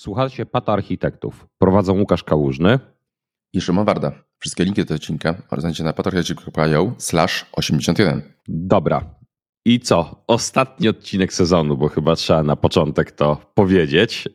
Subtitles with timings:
[0.00, 1.46] Słuchajcie Pata Architektów.
[1.58, 2.78] Prowadzą Łukasz Kałużny
[3.52, 4.12] i Szymon Warda.
[4.38, 8.22] Wszystkie linki do odcinka znajdziecie na patarchitektów.io slash 81.
[8.48, 9.14] Dobra,
[9.64, 10.22] i co?
[10.26, 14.24] Ostatni odcinek sezonu, bo chyba trzeba na początek to powiedzieć.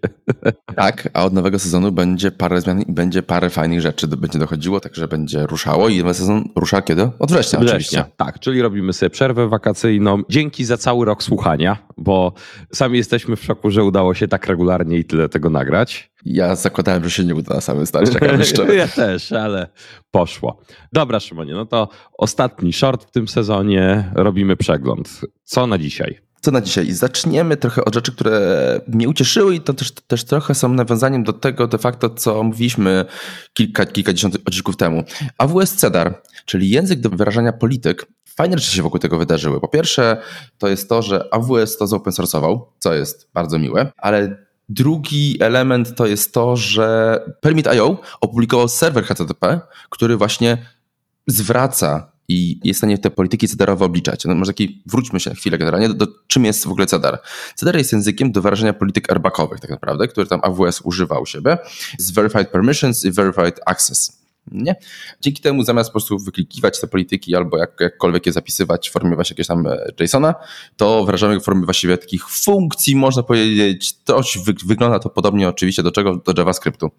[0.76, 4.80] Tak, a od nowego sezonu będzie parę zmian i będzie parę fajnych rzeczy będzie dochodziło,
[4.80, 7.02] także będzie ruszało i nowy sezon rusza kiedy?
[7.20, 8.06] Od września, września oczywiście.
[8.18, 10.22] Tak, czyli robimy sobie przerwę wakacyjną.
[10.30, 12.34] Dzięki za cały rok słuchania, bo
[12.74, 16.12] sami jesteśmy w szoku, że udało się tak regularnie i tyle tego nagrać.
[16.26, 18.76] Ja zakładałem, że się nie uda na samym start, czekam jeszcze.
[18.76, 19.68] ja też, ale
[20.12, 20.60] poszło.
[20.94, 25.15] Dobra, Szymonie, no to ostatni short w tym sezonie, robimy przegląd.
[25.44, 26.20] Co na dzisiaj?
[26.42, 26.92] Co na dzisiaj?
[26.92, 31.34] Zaczniemy trochę od rzeczy, które mnie ucieszyły i to też, też trochę są nawiązaniem do
[31.34, 33.06] tego de facto, co mówiliśmy
[33.54, 35.04] kilka, kilkadziesiąt odcinków temu.
[35.38, 39.62] AWS CEDAR, czyli język do wyrażania polityk, fajne rzeczy się wokół tego wydarzyły.
[39.62, 40.18] Po pierwsze,
[40.58, 45.96] to jest to, że AWS to zopen source'ował, co jest bardzo miłe, ale Drugi element
[45.96, 50.58] to jest to, że Permit.io opublikował serwer HTTP, który właśnie
[51.28, 54.26] zwraca i jest w stanie te polityki CEDARowe obliczać.
[54.26, 57.22] No może taki, wróćmy się na chwilę generalnie, do, do, czym jest w ogóle CEDAR.
[57.56, 61.58] CEDAR jest językiem do wyrażenia polityk airbagowych tak naprawdę, które tam AWS używa u siebie
[61.98, 64.25] z Verified Permissions i Verified Access.
[64.52, 64.76] Nie?
[65.22, 69.16] Dzięki temu zamiast po prostu wyklikiwać te polityki albo jak, jakkolwiek je zapisywać w formie
[69.16, 70.36] właśnie jakiegoś tam e, JSONa,
[70.78, 75.84] to wrażamy w formie właściwie takich funkcji, można powiedzieć, dość wy, wygląda to podobnie oczywiście
[75.84, 76.16] do czego?
[76.16, 76.92] Do JavaScriptu.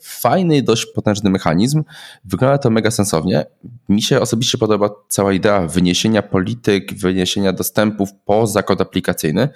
[0.00, 1.84] Fajny, dość potężny mechanizm,
[2.24, 3.46] wygląda to mega sensownie.
[3.88, 9.48] Mi się osobiście podoba cała idea wyniesienia polityk, wyniesienia dostępów poza kod aplikacyjny,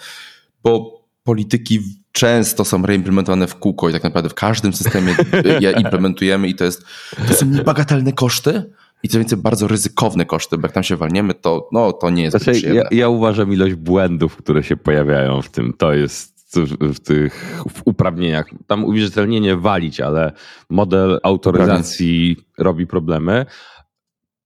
[0.62, 5.16] bo polityki często są reimplementowane w kółko i tak naprawdę w każdym systemie
[5.60, 6.84] je implementujemy i to, jest,
[7.28, 11.34] to są niebagatelne koszty i co więcej bardzo ryzykowne koszty, bo jak tam się walniemy,
[11.34, 15.48] to, no, to nie jest znaczy, ja, ja uważam ilość błędów, które się pojawiają w
[15.48, 16.32] tym, to jest
[16.80, 18.46] w tych w uprawnieniach.
[18.66, 20.32] Tam uwierzytelnienie walić, ale
[20.70, 23.46] model autoryzacji robi problemy.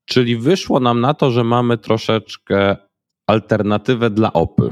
[0.04, 2.76] Czyli wyszło nam na to, że mamy troszeczkę
[3.26, 4.68] alternatywę dla OPY,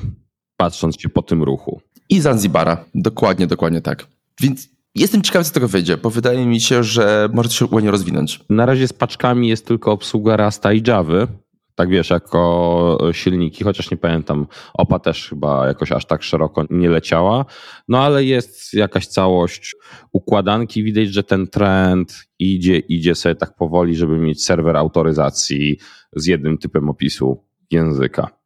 [0.57, 2.85] patrząc się po tym ruchu i Zanzibara.
[2.95, 4.07] Dokładnie, dokładnie tak.
[4.41, 7.91] Więc jestem ciekawy, co z tego wyjdzie, bo wydaje mi się, że może się ładnie
[7.91, 8.41] rozwinąć.
[8.51, 11.27] Na razie z paczkami jest tylko obsługa Rasta i Javy.
[11.75, 16.89] Tak wiesz, jako silniki, chociaż nie pamiętam, OPA też chyba jakoś aż tak szeroko nie
[16.89, 17.45] leciała.
[17.89, 19.77] No ale jest jakaś całość
[20.13, 20.85] układanki.
[20.85, 25.79] Widać, że ten trend idzie, idzie sobie tak powoli, żeby mieć serwer autoryzacji
[26.17, 28.44] z jednym typem opisu języka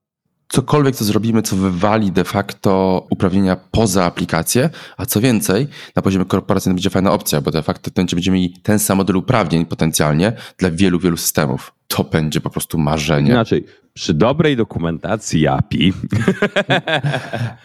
[0.48, 6.25] cokolwiek, co zrobimy, co wywali de facto uprawnienia poza aplikację, a co więcej, na poziomie
[6.25, 10.70] korporacyjnym będzie fajna opcja, bo de facto będziemy mieli ten sam model uprawnień potencjalnie dla
[10.70, 13.31] wielu, wielu systemów to będzie po prostu marzenie.
[13.31, 15.93] Inaczej, przy dobrej dokumentacji API.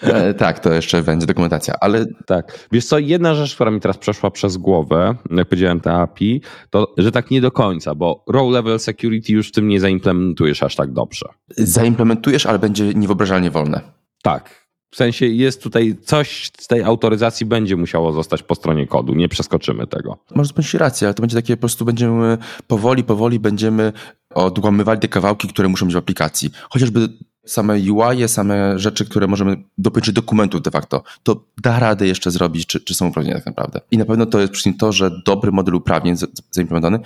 [0.01, 2.05] E, tak, to jeszcze będzie dokumentacja, ale.
[2.25, 2.67] Tak.
[2.71, 6.93] Wiesz co, jedna rzecz, która mi teraz przeszła przez głowę, jak powiedziałem te API, to
[6.97, 10.75] że tak nie do końca, bo row level security już w tym nie zaimplementujesz aż
[10.75, 11.25] tak dobrze.
[11.57, 13.81] Zaimplementujesz, ale będzie niewyobrażalnie wolne.
[14.23, 14.62] Tak,
[14.93, 19.13] w sensie jest tutaj coś z tej autoryzacji będzie musiało zostać po stronie kodu.
[19.13, 20.17] Nie przeskoczymy tego.
[20.35, 22.37] Może być rację, ale to będzie takie po prostu będziemy
[22.67, 23.93] powoli, powoli będziemy
[24.33, 26.49] odłamywali te kawałki, które muszą być w aplikacji.
[26.69, 27.09] Chociażby
[27.45, 32.65] same UI, same rzeczy, które możemy dopiąć dokumentów de facto, to da radę jeszcze zrobić,
[32.65, 33.81] czy, czy są uprawnione tak naprawdę.
[33.91, 36.15] I na pewno to jest przy to, że dobry model uprawnień
[36.51, 36.99] zaimplementowany,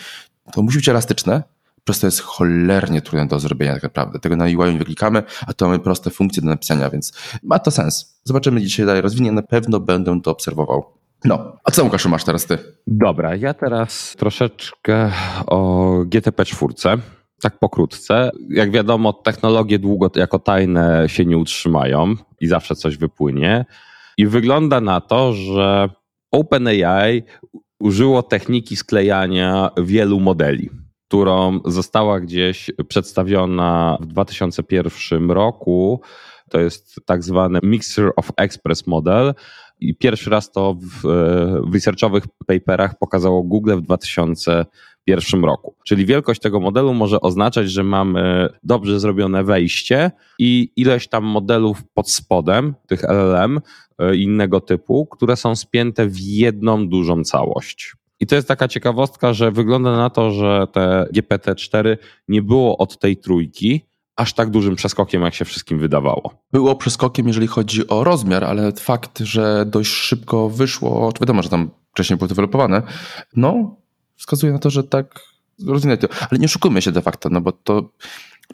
[0.54, 1.44] to musi być elastyczne,
[1.88, 4.20] prostu jest cholernie trudne do zrobienia tak naprawdę.
[4.20, 7.72] Tego na UI nie wyklikamy, a to mamy proste funkcje do napisania, więc ma to
[7.72, 8.22] sens.
[8.24, 10.86] Zobaczymy dzisiaj dalej rozwinie, na pewno będę to obserwował.
[11.26, 12.58] No, a co Łukaszu masz teraz ty?
[12.88, 15.12] Dobra, ja teraz troszeczkę
[15.48, 16.74] o GTP 4.
[17.42, 18.32] Tak pokrótce.
[18.50, 23.66] Jak wiadomo, technologie długo jako tajne się nie utrzymają i zawsze coś wypłynie.
[24.18, 25.90] I wygląda na to, że
[26.32, 27.24] OpenAI
[27.80, 30.70] użyło techniki sklejania wielu modeli
[31.08, 36.02] którą została gdzieś przedstawiona w 2001 roku.
[36.50, 39.34] To jest tak zwany Mixture of Express Model.
[39.80, 41.02] I pierwszy raz to w,
[41.70, 45.76] w researchowych paperach pokazało Google w 2001 roku.
[45.86, 51.84] Czyli wielkość tego modelu może oznaczać, że mamy dobrze zrobione wejście i ileś tam modelów
[51.94, 53.60] pod spodem, tych LLM
[54.00, 57.96] e, innego typu, które są spięte w jedną dużą całość.
[58.20, 61.98] I to jest taka ciekawostka, że wygląda na to, że te GPT-4
[62.28, 63.82] nie było od tej trójki
[64.16, 66.34] aż tak dużym przeskokiem, jak się wszystkim wydawało.
[66.52, 71.70] Było przeskokiem, jeżeli chodzi o rozmiar, ale fakt, że dość szybko wyszło, wiadomo, że tam
[71.92, 72.82] wcześniej było dewelopowane,
[73.36, 73.76] no
[74.16, 75.20] wskazuje na to, że tak
[75.68, 76.08] rozwinęli to.
[76.30, 77.90] Ale nie oszukujmy się de facto, no bo to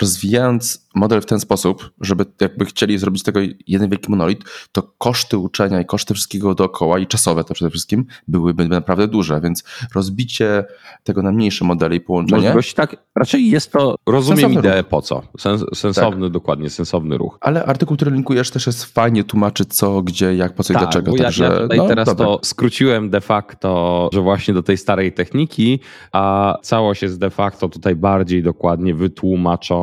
[0.01, 4.83] rozwijając model w ten sposób, żeby jakby chcieli zrobić z tego jeden wielki monolit, to
[4.97, 9.63] koszty uczenia i koszty wszystkiego dookoła i czasowe to przede wszystkim byłyby naprawdę duże, więc
[9.95, 10.65] rozbicie
[11.03, 12.41] tego na mniejsze modele i połączenie.
[12.41, 14.89] Możliwość tak, raczej jest to, rozumiem sensowny ideę ruch.
[14.89, 15.21] po co.
[15.39, 16.33] Sens, sensowny, tak.
[16.33, 17.37] dokładnie, sensowny ruch.
[17.41, 20.85] Ale artykuł, który linkujesz też jest fajnie, tłumaczy co, gdzie, jak, po co tak, i
[20.85, 21.13] dlaczego.
[21.17, 22.25] Także, ja, ja tutaj no, teraz dobra.
[22.25, 25.79] to skróciłem de facto, że właśnie do tej starej techniki,
[26.11, 29.82] a całość jest de facto tutaj bardziej dokładnie wytłumaczona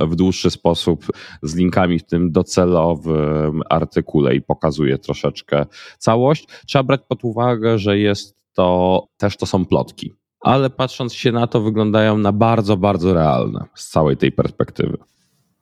[0.00, 1.06] w dłuższy sposób
[1.42, 5.66] z linkami w tym docelowym artykule i pokazuje troszeczkę
[5.98, 6.46] całość.
[6.66, 11.46] Trzeba brać pod uwagę, że jest to też to są plotki, ale patrząc się na
[11.46, 14.98] to, wyglądają na bardzo, bardzo realne z całej tej perspektywy.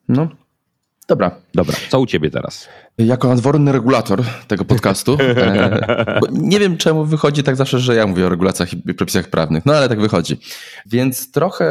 [0.09, 0.29] No,
[1.09, 1.31] Dobra.
[1.55, 2.69] Dobra, co u ciebie teraz?
[2.99, 8.27] Jako nadworny regulator tego podcastu, e, nie wiem czemu wychodzi tak zawsze, że ja mówię
[8.27, 10.37] o regulacjach i przepisach prawnych, no ale tak wychodzi.
[10.87, 11.67] Więc trochę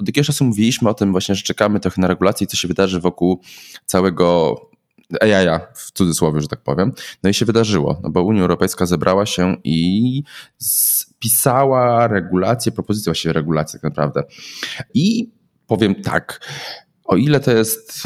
[0.00, 2.68] od jakiegoś czasu mówiliśmy o tym właśnie, że czekamy trochę na regulację i co się
[2.68, 3.40] wydarzy wokół
[3.86, 4.56] całego
[5.20, 6.92] AI, w cudzysłowie, że tak powiem.
[7.22, 10.22] No i się wydarzyło, no bo Unia Europejska zebrała się i
[10.58, 14.22] spisała regulacje, propozycję właściwie regulacji tak naprawdę.
[14.94, 15.32] I
[15.66, 16.48] powiem tak,
[17.04, 18.02] o ile to jest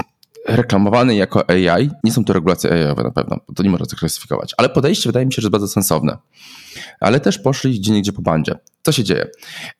[0.49, 4.69] reklamowane jako AI, nie są to regulacje AI-owe na pewno, to nie można zaklasyfikować, ale
[4.69, 6.19] podejście wydaje mi się, że jest bardzo sensowne.
[7.00, 8.58] Ale też poszli gdzie niegdzie po bandzie.
[8.85, 9.31] Co się dzieje?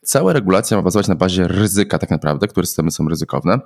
[0.03, 3.59] Cała regulacja ma bazować na bazie ryzyka tak naprawdę, które systemy są ryzykowne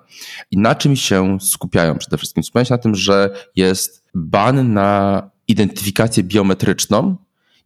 [0.51, 2.43] i na czym się skupiają przede wszystkim?
[2.43, 7.17] Skupiają się na tym, że jest ban na identyfikację biometryczną,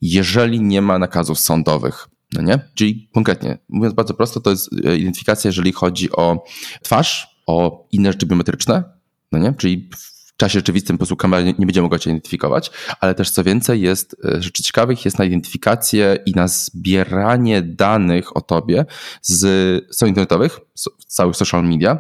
[0.00, 2.08] jeżeli nie ma nakazów sądowych.
[2.32, 2.68] No nie?
[2.74, 6.44] Czyli konkretnie, mówiąc bardzo prosto, to jest e, identyfikacja, jeżeli chodzi o
[6.82, 8.84] twarz, o inne rzeczy biometryczne,
[9.32, 9.54] no nie?
[9.54, 9.90] Czyli
[10.36, 12.70] czasie rzeczywistym po prostu kamera nie, nie będzie mogła cię identyfikować,
[13.00, 18.36] ale też co więcej jest e, rzeczy ciekawych, jest na identyfikację i na zbieranie danych
[18.36, 18.84] o tobie
[19.22, 21.98] z stron internetowych, z całych social media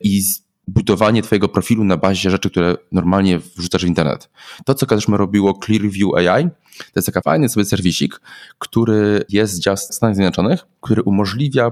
[0.00, 0.22] i
[0.68, 4.30] budowanie twojego profilu na bazie rzeczy, które normalnie wrzucasz w internet.
[4.64, 6.48] To, co kiedyś robiło Clearview AI,
[6.78, 8.20] to jest taka fajny sobie serwisik,
[8.58, 11.70] który jest z Stanów Zjednoczonych, który umożliwia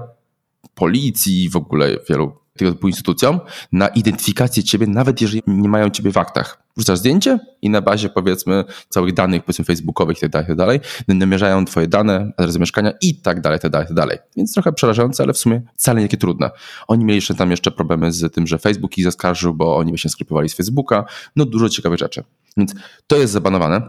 [0.75, 3.39] policji i w ogóle wielu tego typu instytucjom
[3.71, 6.63] na identyfikację ciebie, nawet jeżeli nie mają ciebie w aktach.
[6.77, 11.87] Wrzucasz zdjęcie i na bazie powiedzmy całych danych, powiedzmy facebookowych i tak dalej, namierzają twoje
[11.87, 14.17] dane, adres mieszkania i tak dalej, tak dalej, tak dalej.
[14.37, 16.51] Więc trochę przerażające, ale w sumie wcale nie takie trudne.
[16.87, 20.09] Oni mieli jeszcze tam jeszcze problemy z tym, że Facebook ich zaskarżył, bo oni się
[20.09, 21.05] skrypowali z Facebooka.
[21.35, 22.23] No dużo ciekawych rzeczy.
[22.57, 22.73] Więc
[23.07, 23.81] to jest zabanowane.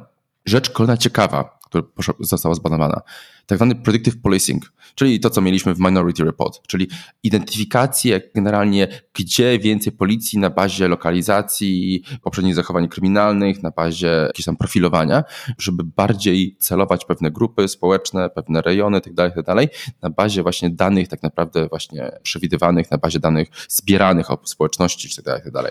[0.47, 3.01] Rzecz kolejna ciekawa, która została zbanowana.
[3.47, 6.89] Tak zwany predictive policing, czyli to, co mieliśmy w Minority Report, czyli
[7.23, 14.57] identyfikację generalnie, gdzie więcej policji na bazie lokalizacji, poprzednich zachowań kryminalnych, na bazie jakiegoś tam
[14.57, 15.25] profilowania,
[15.59, 20.71] żeby bardziej celować pewne grupy społeczne, pewne rejony itd., tak itd., tak na bazie właśnie
[20.71, 25.71] danych tak naprawdę właśnie przewidywanych, na bazie danych zbieranych o społeczności itd., itd.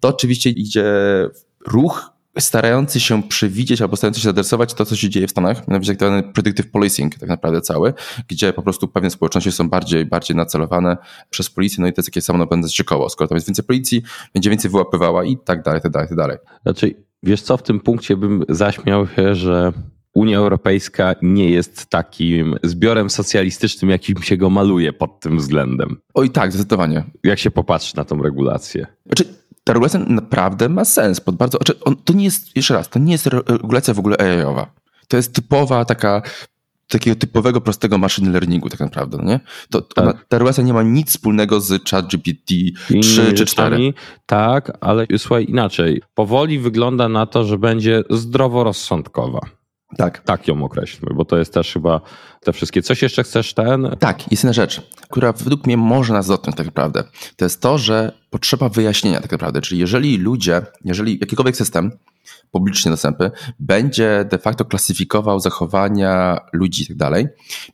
[0.00, 0.84] To oczywiście idzie
[1.66, 5.92] ruch starający się przewidzieć albo starający się zaadresować to, co się dzieje w Stanach, mianowicie
[5.96, 7.94] tak zwany predictive policing tak naprawdę cały,
[8.28, 10.96] gdzie po prostu pewne społeczności są bardziej, bardziej nacelowane
[11.30, 13.08] przez policję, no i to jest jakieś samopędzące koło.
[13.08, 14.02] Skoro tam jest więcej policji,
[14.34, 16.36] będzie więcej wyłapywała i tak dalej, tak dalej, tak dalej.
[16.62, 19.72] Znaczy, wiesz co, w tym punkcie bym zaśmiał się, że
[20.14, 25.96] Unia Europejska nie jest takim zbiorem socjalistycznym, jakim się go maluje pod tym względem.
[26.14, 27.04] Oj tak, zdecydowanie.
[27.24, 28.86] Jak się popatrzy na tą regulację.
[29.06, 29.24] Znaczy,
[29.68, 31.20] ta regulacja naprawdę ma sens.
[31.20, 34.16] Pod bardzo, znaczy on, to nie jest, jeszcze raz, to nie jest regulacja w ogóle
[34.20, 34.70] AI-owa.
[35.08, 36.22] To jest typowa taka
[36.88, 39.40] takiego typowego, prostego machine learningu tak naprawdę, no nie?
[39.70, 40.04] To, tak.
[40.04, 42.54] ona, ta regulacja nie ma nic wspólnego z ChatGPT
[43.02, 43.92] 3 czy 4.
[44.26, 46.02] Tak, ale słuchaj inaczej.
[46.14, 49.40] Powoli wygląda na to, że będzie zdroworozsądkowa.
[49.96, 50.18] Tak.
[50.18, 52.00] Tak ją określmy, bo to jest też chyba
[52.40, 52.82] te wszystkie.
[52.82, 53.96] Coś jeszcze chcesz ten?
[53.98, 57.04] Tak, jedna rzecz, która według mnie może nas dotknąć tak naprawdę.
[57.36, 59.60] To jest to, że potrzeba wyjaśnienia tak naprawdę.
[59.60, 61.92] Czyli jeżeli ludzie, jeżeli jakikolwiek system
[62.50, 67.26] publicznie dostępny będzie de facto klasyfikował zachowania ludzi i tak dalej,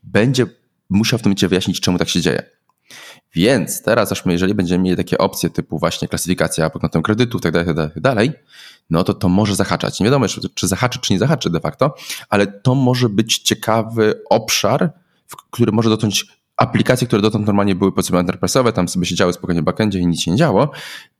[0.02, 0.46] będzie
[0.90, 2.42] musiał w tym momencie wyjaśnić, czemu tak się dzieje.
[3.34, 7.52] Więc teraz, aż jeżeli będziemy mieli takie opcje typu właśnie klasyfikacja pod kątem kredytu, tak
[7.52, 8.32] dalej, tak dalej,
[8.90, 10.00] no to to może zahaczać.
[10.00, 11.94] Nie wiadomo, czy zahaczy, czy nie zahaczy de facto,
[12.28, 14.92] ale to może być ciekawy obszar,
[15.50, 19.64] który może dotknąć aplikacje, które dotąd normalnie były powiedzmy enterprise'owe, tam sobie siedziały spokojnie w
[19.64, 20.70] backendzie i nic się nie działo,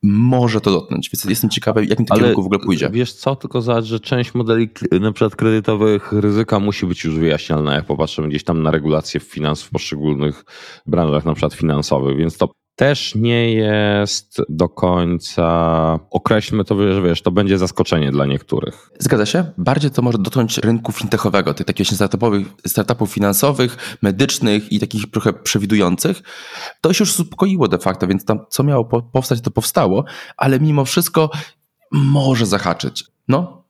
[0.03, 1.11] może to dotknąć.
[1.11, 2.91] Więc jestem ciekawy, jakim Ale kierunku w ogóle pójdzie.
[2.91, 7.75] Wiesz co, tylko zobacz, że część modeli na przykład kredytowych ryzyka musi być już wyjaśnialna,
[7.75, 10.45] jak popatrzymy gdzieś tam na regulacje finans w poszczególnych
[10.87, 17.23] branżach, na przykład finansowych, więc to też nie jest do końca, określmy to, że wiesz,
[17.23, 18.91] to będzie zaskoczenie dla niektórych.
[18.99, 19.45] Zgadza się.
[19.59, 25.33] Bardziej to może dotknąć rynku fintechowego, tych takich startupowych, startupów finansowych, medycznych i takich trochę
[25.33, 26.23] przewidujących.
[26.81, 30.05] To się już uspokoiło de facto, więc tam co miało powstać, to powstało,
[30.37, 31.31] ale mimo wszystko
[31.93, 33.05] może zahaczyć.
[33.29, 33.64] No,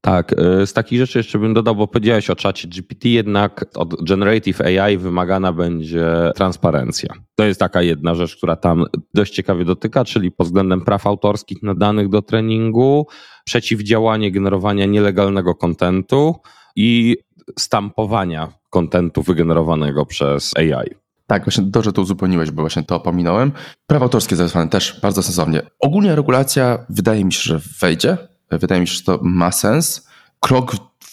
[0.00, 4.04] tak, y, z takich rzeczy jeszcze bym dodał, bo powiedziałeś o czacie GPT, jednak od
[4.04, 7.14] Generative AI wymagana będzie transparencja.
[7.34, 11.62] To jest taka jedna rzecz, która tam dość ciekawie dotyka, czyli pod względem praw autorskich
[11.62, 13.06] na danych do treningu,
[13.44, 16.34] przeciwdziałanie generowania nielegalnego kontentu
[16.76, 17.16] i
[17.58, 20.90] stampowania kontentu wygenerowanego przez AI.
[21.26, 23.52] Tak, właśnie dobrze to uzupełniłeś, bo właśnie to opominałem.
[23.86, 25.62] Prawa autorskie zazwane też bardzo sensownie.
[25.80, 28.16] Ogólnie regulacja wydaje mi się, że wejdzie,
[28.50, 30.08] Wydaje mi się, że to ma sens.
[30.40, 30.72] Krok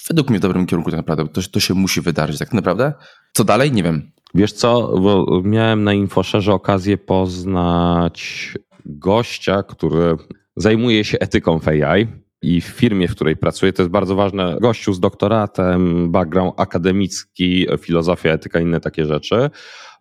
[0.10, 1.28] według mnie w dobrym kierunku tak naprawdę.
[1.28, 2.94] To, to się musi wydarzyć tak naprawdę.
[3.34, 3.72] Co dalej?
[3.72, 4.12] Nie wiem.
[4.34, 8.54] Wiesz co, bo miałem na InfoSharze okazję poznać
[8.86, 10.16] gościa, który
[10.56, 12.08] zajmuje się etyką w AI
[12.42, 17.68] i w firmie, w której pracuję, to jest bardzo ważne, gościu z doktoratem, background akademicki,
[17.80, 19.50] filozofia, etyka, inne takie rzeczy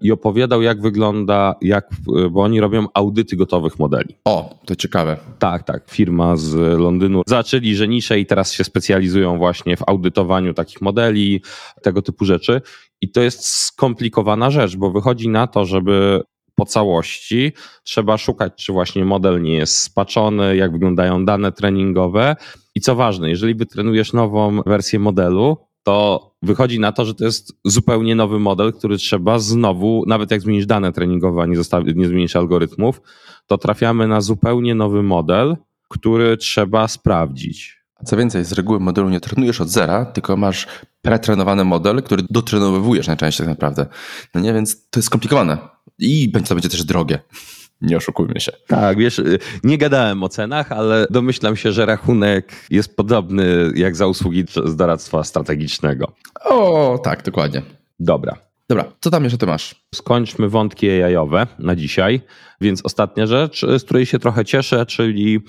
[0.00, 1.90] i opowiadał, jak wygląda, jak,
[2.30, 4.16] bo oni robią audyty gotowych modeli.
[4.24, 5.16] O, to ciekawe.
[5.38, 5.90] Tak, tak.
[5.90, 11.42] Firma z Londynu zaczęli że nisze i teraz się specjalizują właśnie w audytowaniu takich modeli,
[11.82, 12.60] tego typu rzeczy.
[13.00, 16.20] I to jest skomplikowana rzecz, bo wychodzi na to, żeby
[16.56, 17.52] po całości.
[17.82, 22.36] Trzeba szukać, czy właśnie model nie jest spaczony, jak wyglądają dane treningowe.
[22.74, 27.60] I co ważne, jeżeli wytrenujesz nową wersję modelu, to wychodzi na to, że to jest
[27.64, 31.56] zupełnie nowy model, który trzeba znowu, nawet jak zmienisz dane treningowe, a nie,
[31.94, 33.00] nie zmienisz algorytmów,
[33.46, 35.56] to trafiamy na zupełnie nowy model,
[35.88, 37.85] który trzeba sprawdzić.
[38.04, 40.66] Co więcej, z reguły modelu nie trenujesz od zera, tylko masz
[41.02, 43.86] pretrenowany model, który dotrenowujesz najczęściej tak naprawdę.
[44.34, 45.58] No nie, więc to jest skomplikowane.
[45.98, 47.18] I to będzie też drogie.
[47.80, 48.52] Nie oszukujmy się.
[48.66, 49.22] Tak, wiesz,
[49.64, 54.76] nie gadałem o cenach, ale domyślam się, że rachunek jest podobny jak za usługi z
[54.76, 56.12] doradztwa strategicznego.
[56.44, 57.62] O, tak, dokładnie.
[58.00, 58.45] Dobra.
[58.68, 59.86] Dobra, co tam jeszcze ty masz?
[59.94, 62.20] Skończmy wątki AI-owe na dzisiaj.
[62.60, 65.40] Więc ostatnia rzecz, z której się trochę cieszę, czyli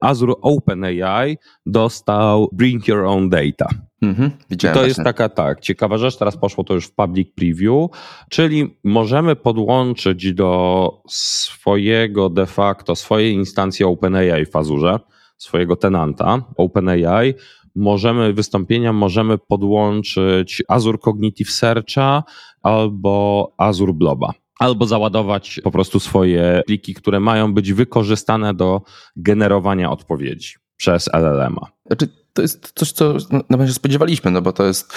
[0.00, 3.68] Azure OpenAI dostał Bring Your Own Data.
[4.02, 4.88] Mhm, widziałem to właśnie.
[4.88, 7.90] jest taka, tak, ciekawa rzecz, teraz poszło to już w public preview,
[8.30, 14.98] czyli możemy podłączyć do swojego de facto, swojej instancji OpenAI w Azure,
[15.36, 17.34] swojego tenanta OpenAI,
[17.76, 22.24] możemy wystąpienia możemy podłączyć Azure Cognitive Searcha
[22.62, 24.32] albo Azure Bloba.
[24.58, 28.82] Albo załadować po prostu swoje pliki, które mają być wykorzystane do
[29.16, 31.66] generowania odpowiedzi przez LLM-a.
[31.86, 33.14] Znaczy, to jest coś, co
[33.50, 34.92] nawet się spodziewaliśmy, no bo to jest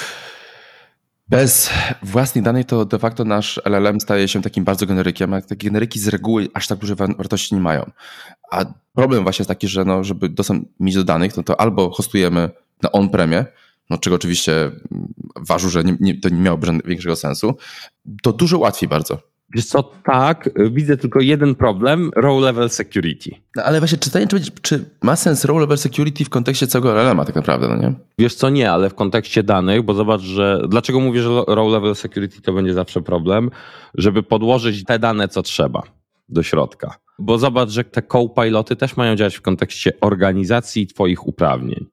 [1.30, 1.70] bez
[2.04, 6.00] własnych danych to de facto nasz LLM staje się takim bardzo generykiem, a takie generyki
[6.00, 7.92] z reguły aż tak duże wartości nie mają.
[8.52, 11.92] A problem właśnie jest taki, że no, żeby dostęp mieć do danych, no to albo
[11.92, 12.50] hostujemy
[12.84, 13.46] na on-premie,
[13.90, 14.72] no czego oczywiście
[15.36, 17.58] ważu, że nie, nie, to nie miałoby większego sensu,
[18.24, 19.18] to dużo łatwiej bardzo.
[19.56, 23.32] Wiesz co, tak, widzę tylko jeden problem, row level security.
[23.56, 27.26] No ale właśnie czytanie, czy, czy ma sens row level security w kontekście całego LLM-a
[27.26, 27.94] tak naprawdę, no nie?
[28.20, 31.96] Wiesz co, nie, ale w kontekście danych, bo zobacz, że dlaczego mówię, że row level
[31.96, 33.52] security to będzie zawsze problem,
[33.96, 35.84] żeby podłożyć te dane, co trzeba
[36.30, 36.96] do środka.
[37.20, 41.86] Bo zobacz, że te co-piloty też mają działać w kontekście organizacji twoich uprawnień.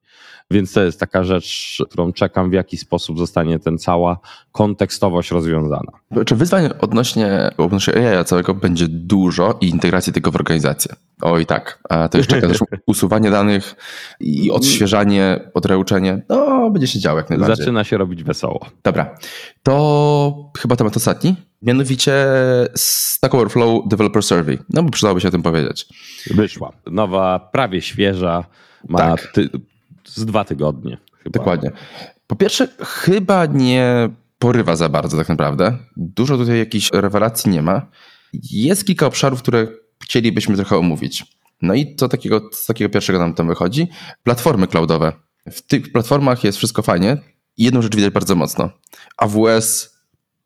[0.51, 4.19] Więc to jest taka rzecz, którą czekam, w jaki sposób zostanie ten cała
[4.53, 5.93] kontekstowość rozwiązana.
[6.27, 10.95] Czy wyzwań odnośnie, odnośnie AI całego będzie dużo i integracji tego w organizację?
[11.23, 13.75] Oj tak, a to jeszcze też usuwanie danych
[14.21, 16.23] i odświeżanie, odreuczenie.
[16.29, 17.57] No, będzie się działo jak najbardziej.
[17.57, 18.67] Zaczyna się robić wesoło.
[18.85, 19.15] Dobra,
[19.63, 21.37] to chyba temat ostatni.
[21.63, 22.27] Mianowicie
[22.75, 24.59] Stack Overflow Developer Survey.
[24.71, 25.87] No bo przydałoby się o tym powiedzieć.
[26.31, 26.73] Wyszła.
[26.87, 28.45] Nowa, prawie świeża.
[28.89, 29.33] Ma tak.
[29.33, 29.51] ty
[30.05, 30.99] z dwa tygodnie.
[31.23, 31.39] Chyba.
[31.39, 31.71] Dokładnie.
[32.27, 34.09] Po pierwsze, chyba nie
[34.39, 35.79] porywa za bardzo tak naprawdę.
[35.97, 37.87] Dużo tutaj jakichś rewelacji nie ma.
[38.51, 39.67] Jest kilka obszarów, które
[40.03, 41.25] chcielibyśmy trochę omówić.
[41.63, 43.89] No i co takiego, co takiego pierwszego nam tam wychodzi?
[44.23, 45.13] Platformy cloudowe.
[45.53, 47.17] W tych platformach jest wszystko fajnie.
[47.59, 48.71] Jedną rzecz widać bardzo mocno.
[49.17, 49.96] AWS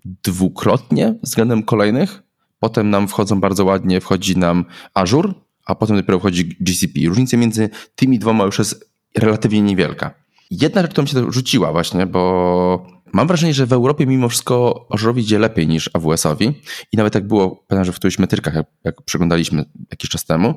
[0.05, 2.23] dwukrotnie względem kolejnych.
[2.59, 4.65] Potem nam wchodzą bardzo ładnie, wchodzi nam
[4.95, 5.33] Azure,
[5.67, 7.01] a potem dopiero wchodzi GCP.
[7.07, 10.15] Różnica między tymi dwoma już jest relatywnie niewielka.
[10.51, 14.87] Jedna rzecz, która mi się rzuciła właśnie, bo mam wrażenie, że w Europie mimo wszystko
[14.91, 16.53] Azure'owi idzie lepiej niż AWS-owi
[16.93, 20.55] i nawet jak było, pamiętam, że w którychś metrykach, jak, jak przeglądaliśmy jakiś czas temu.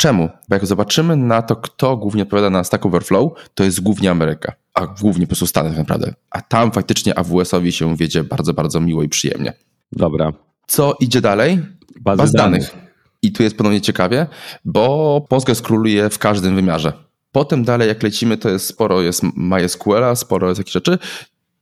[0.00, 0.28] Czemu?
[0.48, 4.52] Bo jak zobaczymy na to, kto głównie odpowiada na Stack Overflow, to jest głównie Ameryka,
[4.74, 6.14] a głównie po prostu Stany tak naprawdę.
[6.30, 9.52] A tam faktycznie AWS-owi się wiedzie bardzo, bardzo miło i przyjemnie.
[9.92, 10.32] Dobra.
[10.66, 11.62] Co idzie dalej?
[12.00, 12.62] Bazy baz danych.
[12.62, 12.90] danych.
[13.22, 14.26] I tu jest ponownie ciekawie,
[14.64, 16.92] bo Postgres króluje w każdym wymiarze.
[17.32, 20.98] Potem dalej jak lecimy, to jest sporo jest MySQL, sporo jest jakichś rzeczy.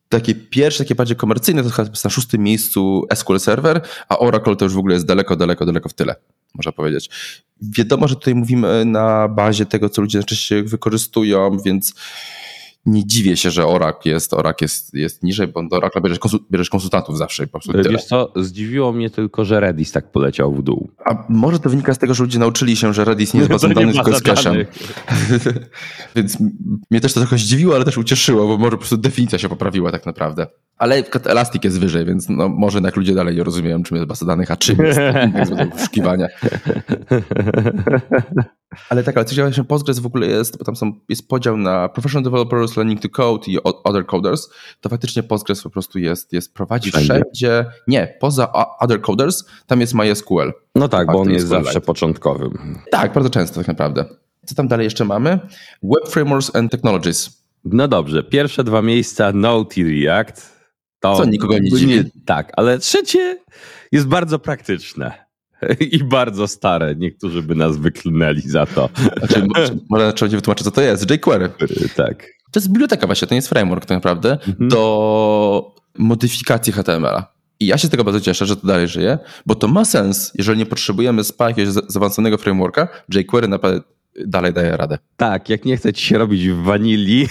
[0.08, 4.64] Takie pierwsze, takie bardziej komercyjne, to jest na szóstym miejscu SQL Server, a Oracle to
[4.64, 6.14] już w ogóle jest daleko, daleko, daleko w tyle,
[6.54, 7.10] można powiedzieć.
[7.62, 11.94] Wiadomo, że tutaj mówimy na bazie tego, co ludzie najczęściej wykorzystują, więc
[12.88, 16.40] nie dziwię się, że Oracle jest, Oracle jest, jest niżej, bo do Oracle bierzesz, konsul,
[16.50, 17.90] bierzesz konsultantów zawsze po prostu tyle.
[17.90, 20.90] Wiesz co, zdziwiło mnie tylko, że Redis tak poleciał w dół.
[21.04, 23.68] A może to wynika z tego, że ludzie nauczyli się, że Redis nie jest bazą
[23.68, 24.64] danych, tylko jest cache'em.
[26.16, 26.38] Więc
[26.90, 29.92] mnie też to trochę zdziwiło, ale też ucieszyło, bo może po prostu definicja się poprawiła
[29.92, 30.46] tak naprawdę.
[30.78, 34.26] Ale Elastic jest wyżej, więc no, może jednak ludzie dalej nie rozumieją, czym jest baza
[34.26, 34.78] danych, a czym
[35.34, 36.26] jest wyszukiwania.
[38.88, 41.88] Ale tak, ale co ciekawe, Postgres w ogóle jest, bo tam są, jest podział na
[41.88, 44.48] professional developers, learning to code i other coders,
[44.80, 47.06] to faktycznie Postgres po prostu jest, jest prowadzi wszędzie.
[47.06, 47.64] wszędzie.
[47.86, 50.52] Nie, poza other coders, tam jest MySQL.
[50.74, 52.78] No tak, bo on jest zawsze początkowym.
[52.90, 54.04] Tak, bardzo często tak naprawdę.
[54.46, 55.38] Co tam dalej jeszcze mamy?
[55.82, 57.44] Web Frameworks and Technologies.
[57.64, 60.58] No dobrze, pierwsze dwa miejsca Node i React.
[61.00, 62.10] To Co nikogo nie dziwi.
[62.26, 63.38] Tak, ale trzecie
[63.92, 65.28] jest bardzo praktyczne.
[65.90, 66.94] I bardzo stare.
[66.96, 68.88] Niektórzy by nas wyklnęli za to.
[69.18, 69.46] Znaczy,
[69.88, 71.10] może trzeba wytłumaczyć, co to jest.
[71.10, 71.50] jQuery.
[71.96, 72.26] Tak.
[72.50, 74.68] To jest biblioteka właśnie, to nie jest framework tak naprawdę mhm.
[74.68, 77.32] do modyfikacji HTML-a.
[77.60, 80.32] I ja się z tego bardzo cieszę, że to dalej żyje, bo to ma sens,
[80.34, 83.80] jeżeli nie potrzebujemy spać jakiegoś zaawansowanego frameworka, jQuery naprawdę
[84.26, 84.98] dalej daje radę.
[85.16, 87.28] Tak, jak nie chce ci się robić w wanilii.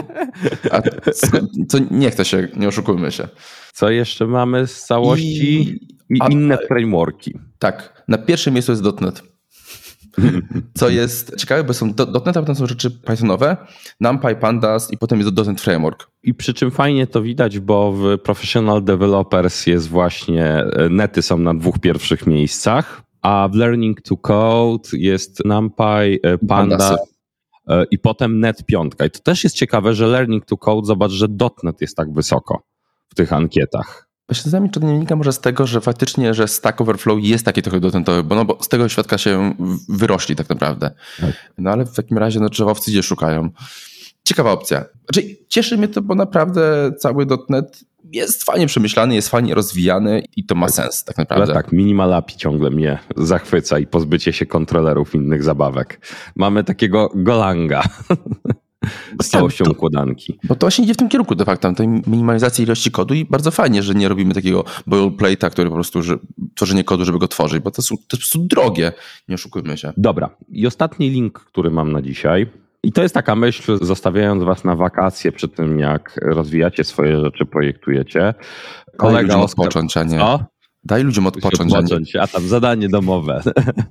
[0.72, 0.82] A
[1.68, 3.28] co, nie chce się, nie oszukujmy się.
[3.72, 5.60] Co jeszcze mamy z całości?
[5.60, 5.88] I...
[6.10, 7.38] I A, inne frameworki.
[7.58, 8.02] Tak.
[8.08, 9.22] Na pierwszym miejscu jest .NET.
[10.74, 13.56] Co jest ciekawe, bo są .NET, a potem są rzeczy Pythonowe,
[14.00, 16.10] NumPy, Pandas i potem jest .NET Framework.
[16.22, 21.38] I przy czym fajnie to widać, bo w Professional Developers jest właśnie, e, nety są
[21.38, 26.96] na dwóch pierwszych miejscach, a w Learning to Code jest NumPy, e, Panda
[27.68, 29.06] e, i potem Net piątka.
[29.06, 31.26] I to też jest ciekawe, że Learning to Code, zobacz, że
[31.62, 32.62] .NET jest tak wysoko
[33.08, 34.07] w tych ankietach.
[34.30, 37.62] Zdaniem czy to nie wynika może z tego, że faktycznie, że Stack Overflow jest taki
[37.62, 39.54] trochę dotentowy, bo, no, bo z tego świadka się
[39.88, 40.90] wyrośli tak naprawdę.
[41.20, 41.52] Tak.
[41.58, 43.50] No ale w takim razie no, drzewowcy gdzie szukają.
[44.24, 44.84] Ciekawa opcja.
[45.10, 50.44] Znaczy, cieszy mnie to, bo naprawdę cały .NET jest fajnie przemyślany, jest fajnie rozwijany i
[50.44, 50.74] to ma tak.
[50.74, 51.44] sens tak naprawdę.
[51.44, 56.00] Ale tak, Minimal API ciągle mnie zachwyca i pozbycie się kontrolerów innych zabawek.
[56.36, 57.82] Mamy takiego Golanga.
[59.22, 60.38] z całością układanki.
[60.44, 63.50] Bo to właśnie idzie w tym kierunku de facto, tej minimalizacji ilości kodu i bardzo
[63.50, 66.16] fajnie, że nie robimy takiego boilerplate'a, który po prostu że,
[66.54, 68.92] tworzenie kodu, żeby go tworzyć, bo to, są, to jest po prostu drogie,
[69.28, 69.92] nie oszukujmy się.
[69.96, 70.30] Dobra.
[70.48, 72.46] I ostatni link, który mam na dzisiaj.
[72.82, 77.46] I to jest taka myśl, zostawiając was na wakacje przy tym, jak rozwijacie swoje rzeczy,
[77.46, 78.34] projektujecie.
[78.96, 79.66] Kolega Oskar...
[79.66, 80.18] odpocząć, a nie...
[80.18, 80.44] Co?
[80.88, 81.72] Daj ludziom odpocząć.
[81.72, 83.42] odpocząć a tam zadanie domowe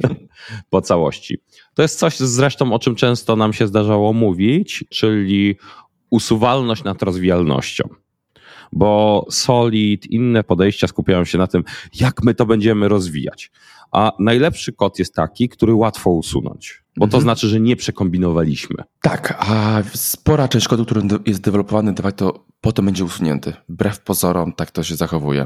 [0.69, 1.37] po całości.
[1.73, 5.55] To jest coś zresztą, o czym często nam się zdarzało mówić, czyli
[6.09, 7.89] usuwalność nad rozwijalnością.
[8.71, 11.63] Bo Solid, inne podejścia skupiają się na tym,
[11.99, 13.51] jak my to będziemy rozwijać.
[13.91, 17.23] A najlepszy kod jest taki, który łatwo usunąć, bo to mhm.
[17.23, 18.75] znaczy, że nie przekombinowaliśmy.
[19.01, 23.53] Tak, a spora część kodu, który jest dewelopowany, to potem będzie usunięty.
[23.69, 25.45] Wbrew pozorom tak to się zachowuje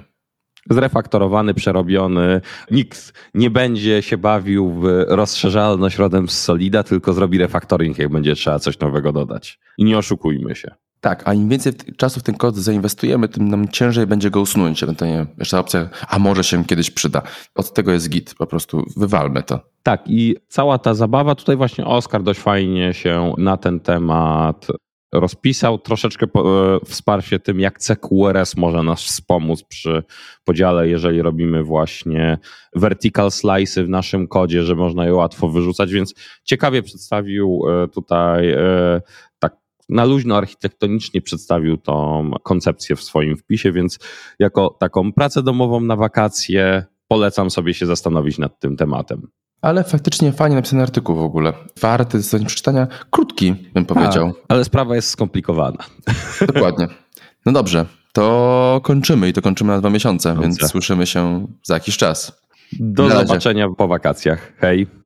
[0.70, 2.42] zrefaktorowany, przerobiony.
[2.72, 8.36] Nikt nie będzie się bawił w rozszerzalność rodem z Solida, tylko zrobi refaktoring, jak będzie
[8.36, 9.60] trzeba coś nowego dodać.
[9.78, 10.72] I nie oszukujmy się.
[11.02, 14.84] Tak, a im więcej czasu w ten kod zainwestujemy, tym nam ciężej będzie go usunąć.
[14.84, 17.22] Ewentualnie jeszcze opcja, a może się kiedyś przyda.
[17.56, 19.60] Od tego jest git, po prostu wywalmy to.
[19.84, 24.68] Tak, i cała ta zabawa, tutaj właśnie Oskar dość fajnie się na ten temat
[25.14, 25.78] rozpisał.
[25.80, 26.40] Troszeczkę e,
[26.86, 30.04] wsparcie tym, jak CQRS może nas wspomóc przy
[30.44, 32.38] podziale, jeżeli robimy właśnie
[32.76, 38.52] vertical slice w naszym kodzie, że można je łatwo wyrzucać, więc ciekawie przedstawił e, tutaj
[38.52, 39.02] e,
[39.40, 39.58] tak
[39.90, 44.00] na luźno architektonicznie przedstawił tą koncepcję w swoim wpisie, więc
[44.40, 49.28] jako taką pracę domową na wakacje polecam sobie się zastanowić nad tym tematem.
[49.62, 51.54] Ale faktycznie fajnie napisany artykuł w ogóle.
[51.82, 52.88] Warty z przeczytania.
[53.10, 54.34] Krótki, bym powiedział.
[54.48, 55.78] Ale sprawa jest skomplikowana.
[56.54, 56.88] Dokładnie.
[57.46, 60.42] No dobrze, to kończymy i to kończymy na dwa miesiące, Dobrze.
[60.42, 62.42] więc słyszymy się za jakiś czas.
[62.80, 64.54] Do zobaczenia po wakacjach.
[64.58, 65.01] Hej.